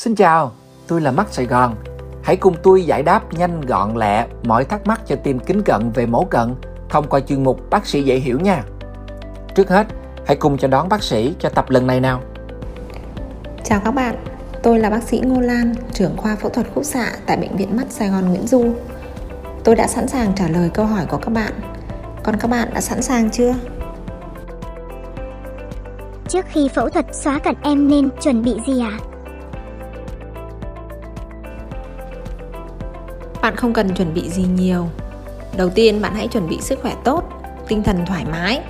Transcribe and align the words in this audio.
Xin 0.00 0.14
chào, 0.14 0.52
tôi 0.86 1.00
là 1.00 1.10
Mắt 1.10 1.26
Sài 1.30 1.46
Gòn. 1.46 1.74
Hãy 2.22 2.36
cùng 2.36 2.54
tôi 2.62 2.84
giải 2.84 3.02
đáp 3.02 3.32
nhanh 3.32 3.60
gọn 3.60 3.96
lẹ 3.96 4.26
mọi 4.44 4.64
thắc 4.64 4.86
mắc 4.86 5.00
cho 5.06 5.16
team 5.16 5.38
kính 5.38 5.62
cận 5.62 5.90
về 5.94 6.06
mổ 6.06 6.24
cận 6.24 6.54
thông 6.88 7.08
qua 7.08 7.20
chuyên 7.20 7.44
mục 7.44 7.70
Bác 7.70 7.86
sĩ 7.86 8.02
dễ 8.02 8.16
hiểu 8.16 8.40
nha. 8.40 8.62
Trước 9.54 9.68
hết, 9.68 9.86
hãy 10.26 10.36
cùng 10.36 10.58
chào 10.58 10.70
đón 10.70 10.88
bác 10.88 11.02
sĩ 11.02 11.34
cho 11.38 11.48
tập 11.48 11.70
lần 11.70 11.86
này 11.86 12.00
nào. 12.00 12.20
Chào 13.64 13.80
các 13.84 13.90
bạn, 13.90 14.24
tôi 14.62 14.78
là 14.78 14.90
bác 14.90 15.02
sĩ 15.02 15.20
Ngô 15.24 15.40
Lan, 15.40 15.74
trưởng 15.92 16.16
khoa 16.16 16.36
phẫu 16.36 16.50
thuật 16.50 16.66
khúc 16.74 16.84
xạ 16.84 17.12
tại 17.26 17.36
Bệnh 17.36 17.56
viện 17.56 17.76
Mắt 17.76 17.86
Sài 17.90 18.08
Gòn 18.08 18.28
Nguyễn 18.28 18.46
Du. 18.46 18.74
Tôi 19.64 19.76
đã 19.76 19.86
sẵn 19.86 20.08
sàng 20.08 20.32
trả 20.36 20.48
lời 20.48 20.70
câu 20.74 20.86
hỏi 20.86 21.06
của 21.10 21.18
các 21.18 21.30
bạn. 21.30 21.52
Còn 22.22 22.36
các 22.36 22.48
bạn 22.48 22.68
đã 22.74 22.80
sẵn 22.80 23.02
sàng 23.02 23.30
chưa? 23.30 23.54
Trước 26.28 26.46
khi 26.48 26.68
phẫu 26.68 26.88
thuật 26.88 27.06
xóa 27.12 27.38
cận 27.38 27.54
em 27.62 27.88
nên 27.88 28.08
chuẩn 28.22 28.42
bị 28.42 28.56
gì 28.66 28.80
ạ? 28.80 28.98
À? 29.00 29.09
Bạn 33.42 33.56
không 33.56 33.72
cần 33.72 33.94
chuẩn 33.94 34.14
bị 34.14 34.30
gì 34.30 34.42
nhiều. 34.42 34.88
Đầu 35.56 35.70
tiên 35.70 36.02
bạn 36.02 36.14
hãy 36.14 36.28
chuẩn 36.28 36.48
bị 36.48 36.60
sức 36.60 36.78
khỏe 36.82 36.94
tốt, 37.04 37.24
tinh 37.68 37.82
thần 37.82 38.06
thoải 38.06 38.24
mái 38.30 38.60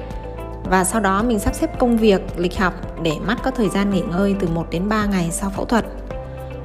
và 0.64 0.84
sau 0.84 1.00
đó 1.00 1.22
mình 1.22 1.38
sắp 1.38 1.54
xếp 1.54 1.78
công 1.78 1.96
việc, 1.96 2.20
lịch 2.36 2.58
học 2.58 2.74
để 3.02 3.12
mắt 3.26 3.38
có 3.42 3.50
thời 3.50 3.68
gian 3.68 3.90
nghỉ 3.90 4.00
ngơi 4.00 4.34
từ 4.40 4.48
1 4.48 4.66
đến 4.70 4.88
3 4.88 5.06
ngày 5.06 5.30
sau 5.30 5.50
phẫu 5.50 5.64
thuật. 5.64 5.84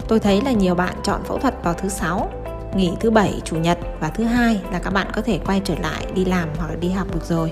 Tôi 0.07 0.19
thấy 0.19 0.41
là 0.41 0.51
nhiều 0.51 0.75
bạn 0.75 0.93
chọn 1.03 1.23
phẫu 1.23 1.37
thuật 1.37 1.63
vào 1.63 1.73
thứ 1.73 1.89
sáu, 1.89 2.29
nghỉ 2.75 2.91
thứ 2.99 3.11
bảy, 3.11 3.41
chủ 3.43 3.55
nhật 3.55 3.77
và 3.99 4.09
thứ 4.09 4.23
hai 4.23 4.61
là 4.71 4.79
các 4.79 4.93
bạn 4.93 5.07
có 5.15 5.21
thể 5.21 5.39
quay 5.45 5.61
trở 5.63 5.75
lại 5.81 6.05
đi 6.13 6.25
làm 6.25 6.49
hoặc 6.57 6.69
là 6.69 6.75
đi 6.75 6.89
học 6.89 7.07
được 7.13 7.25
rồi. 7.25 7.51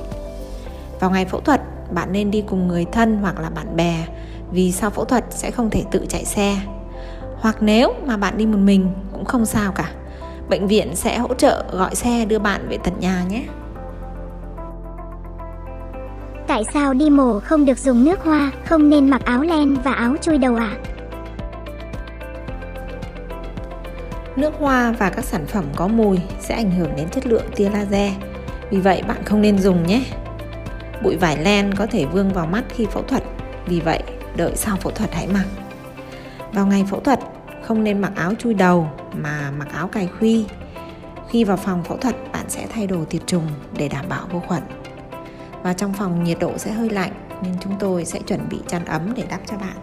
Vào 1.00 1.12
ngày 1.12 1.26
phẫu 1.26 1.40
thuật, 1.40 1.62
bạn 1.92 2.12
nên 2.12 2.32
đi 2.32 2.44
cùng 2.48 2.68
người 2.68 2.86
thân 2.92 3.18
hoặc 3.18 3.40
là 3.40 3.50
bạn 3.50 3.76
bè 3.76 4.06
vì 4.52 4.72
sau 4.72 4.90
phẫu 4.90 5.06
thuật 5.06 5.26
sẽ 5.30 5.52
không 5.52 5.70
thể 5.70 5.84
tự 5.92 6.06
chạy 6.10 6.26
xe. 6.26 6.58
Hoặc 7.40 7.58
nếu 7.62 7.94
mà 8.06 8.18
bạn 8.18 8.38
đi 8.38 8.46
một 8.46 8.58
mình 8.58 8.94
cũng 9.14 9.26
không 9.26 9.46
sao 9.46 9.72
cả 9.72 9.92
bệnh 10.50 10.68
viện 10.68 10.96
sẽ 10.96 11.18
hỗ 11.18 11.34
trợ 11.34 11.64
gọi 11.72 11.96
xe 11.96 12.26
đưa 12.26 12.40
bạn 12.40 12.68
về 12.70 12.78
tận 12.84 12.94
nhà 13.00 13.24
nhé. 13.30 13.44
Tại 16.48 16.64
sao 16.74 16.94
đi 16.94 17.10
mổ 17.10 17.40
không 17.40 17.66
được 17.66 17.78
dùng 17.78 18.06
nước 18.06 18.24
hoa, 18.24 18.52
không 18.66 18.90
nên 18.90 19.10
mặc 19.10 19.22
áo 19.26 19.42
len 19.42 19.76
và 19.84 19.94
áo 19.94 20.16
chui 20.22 20.38
đầu 20.38 20.56
ạ? 20.56 20.70
À? 20.72 20.94
Nước 24.36 24.54
hoa 24.60 24.92
và 25.00 25.10
các 25.10 25.26
sản 25.26 25.46
phẩm 25.46 25.66
có 25.76 25.88
mùi 25.88 26.20
sẽ 26.40 26.56
ảnh 26.56 26.72
hưởng 26.72 26.96
đến 26.98 27.10
chất 27.10 27.28
lượng 27.28 27.46
tia 27.56 27.70
laser. 27.70 28.12
Vì 28.70 28.80
vậy 28.80 29.04
bạn 29.08 29.24
không 29.26 29.42
nên 29.42 29.58
dùng 29.58 29.88
nhé. 29.88 30.04
Bụi 31.04 31.18
vải 31.18 31.38
len 31.38 31.76
có 31.76 31.86
thể 31.86 32.06
vương 32.06 32.34
vào 32.34 32.46
mắt 32.46 32.64
khi 32.70 32.86
phẫu 32.86 33.04
thuật. 33.04 33.24
Vì 33.66 33.80
vậy, 33.80 34.04
đợi 34.36 34.52
sau 34.56 34.78
phẫu 34.78 34.92
thuật 34.92 35.14
hãy 35.14 35.28
mặc. 35.28 35.46
Vào 36.54 36.68
ngày 36.68 36.86
phẫu 36.90 37.00
thuật, 37.00 37.20
không 37.64 37.84
nên 37.84 38.02
mặc 38.02 38.12
áo 38.16 38.34
chui 38.40 38.54
đầu 38.54 38.90
mà 39.14 39.52
mặc 39.58 39.68
áo 39.74 39.88
cài 39.88 40.10
khuy. 40.20 40.46
Khi 41.30 41.44
vào 41.44 41.58
phòng 41.58 41.84
phẫu 41.84 41.98
thuật, 41.98 42.16
bạn 42.34 42.46
sẽ 42.50 42.68
thay 42.68 42.88
đồ 42.88 43.06
tiệt 43.06 43.22
trùng 43.28 43.48
để 43.78 43.88
đảm 43.88 44.06
bảo 44.10 44.28
vô 44.32 44.40
khuẩn. 44.48 44.64
Và 45.64 45.74
trong 45.74 45.94
phòng 45.94 46.24
nhiệt 46.24 46.38
độ 46.40 46.58
sẽ 46.58 46.72
hơi 46.72 46.90
lạnh 46.90 47.12
nên 47.44 47.54
chúng 47.60 47.76
tôi 47.80 48.06
sẽ 48.06 48.20
chuẩn 48.20 48.50
bị 48.50 48.60
chăn 48.68 48.86
ấm 48.86 49.14
để 49.16 49.24
đắp 49.30 49.42
cho 49.46 49.58
bạn. 49.58 49.78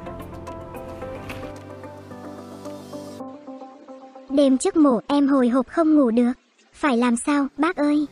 Đêm 4.31 4.59
trước 4.59 4.77
mổ 4.77 5.01
em 5.07 5.29
hồi 5.29 5.49
hộp 5.49 5.67
không 5.69 5.95
ngủ 5.95 6.11
được. 6.11 6.33
Phải 6.73 6.97
làm 6.97 7.17
sao, 7.17 7.47
bác 7.59 7.77
ơi? 7.77 8.07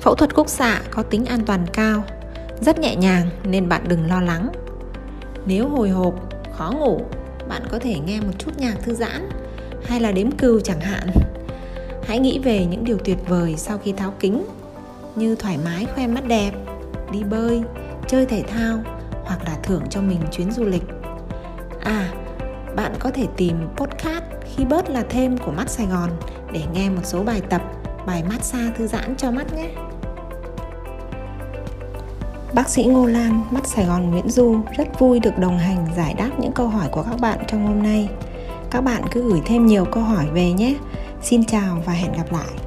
Phẫu 0.00 0.14
thuật 0.14 0.34
khúc 0.34 0.48
xạ 0.48 0.80
có 0.90 1.02
tính 1.02 1.26
an 1.26 1.40
toàn 1.46 1.66
cao, 1.72 2.04
rất 2.60 2.78
nhẹ 2.78 2.96
nhàng 2.96 3.28
nên 3.44 3.68
bạn 3.68 3.82
đừng 3.88 4.06
lo 4.06 4.20
lắng. 4.20 4.48
Nếu 5.46 5.68
hồi 5.68 5.88
hộp, 5.90 6.14
khó 6.56 6.72
ngủ. 6.78 7.00
Bạn 7.48 7.62
có 7.70 7.78
thể 7.78 7.98
nghe 7.98 8.20
một 8.20 8.32
chút 8.38 8.58
nhạc 8.58 8.74
thư 8.82 8.94
giãn, 8.94 9.28
hay 9.84 10.00
là 10.00 10.12
đếm 10.12 10.30
cừu 10.30 10.60
chẳng 10.60 10.80
hạn. 10.80 11.10
Hãy 12.06 12.18
nghĩ 12.18 12.38
về 12.38 12.66
những 12.66 12.84
điều 12.84 12.98
tuyệt 13.04 13.18
vời 13.28 13.54
sau 13.56 13.78
khi 13.78 13.92
tháo 13.92 14.14
kính, 14.20 14.44
như 15.16 15.36
thoải 15.36 15.58
mái 15.64 15.86
khoe 15.94 16.06
mắt 16.06 16.26
đẹp, 16.28 16.50
đi 17.12 17.22
bơi, 17.24 17.62
chơi 18.08 18.26
thể 18.26 18.42
thao, 18.42 18.78
hoặc 19.24 19.44
là 19.44 19.56
thưởng 19.62 19.82
cho 19.90 20.00
mình 20.00 20.20
chuyến 20.32 20.50
du 20.50 20.64
lịch. 20.64 20.84
À 21.80 22.12
bạn 22.76 22.94
có 22.98 23.10
thể 23.10 23.26
tìm 23.36 23.56
podcast 23.76 24.24
khi 24.54 24.64
bớt 24.64 24.90
là 24.90 25.04
thêm 25.10 25.38
của 25.38 25.52
mắt 25.52 25.70
sài 25.70 25.86
gòn 25.86 26.10
để 26.52 26.62
nghe 26.72 26.90
một 26.90 27.02
số 27.04 27.22
bài 27.22 27.40
tập, 27.50 27.62
bài 28.06 28.24
massage 28.28 28.70
thư 28.76 28.86
giãn 28.86 29.16
cho 29.16 29.30
mắt 29.30 29.54
nhé. 29.54 29.70
Bác 32.56 32.68
sĩ 32.68 32.84
Ngô 32.84 33.06
Lan, 33.06 33.42
Mắt 33.50 33.66
Sài 33.66 33.84
Gòn 33.84 34.10
Nguyễn 34.10 34.28
Du 34.28 34.56
rất 34.76 35.00
vui 35.00 35.20
được 35.20 35.38
đồng 35.38 35.58
hành 35.58 35.86
giải 35.96 36.14
đáp 36.14 36.30
những 36.38 36.52
câu 36.52 36.68
hỏi 36.68 36.88
của 36.90 37.02
các 37.02 37.20
bạn 37.20 37.38
trong 37.48 37.66
hôm 37.66 37.82
nay. 37.82 38.08
Các 38.70 38.80
bạn 38.80 39.02
cứ 39.10 39.30
gửi 39.30 39.40
thêm 39.44 39.66
nhiều 39.66 39.84
câu 39.84 40.02
hỏi 40.02 40.26
về 40.32 40.52
nhé. 40.52 40.74
Xin 41.22 41.44
chào 41.44 41.82
và 41.86 41.92
hẹn 41.92 42.12
gặp 42.12 42.32
lại. 42.32 42.65